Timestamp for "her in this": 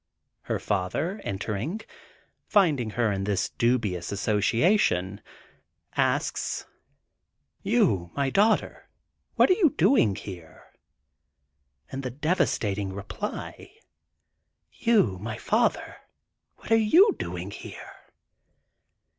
2.97-3.49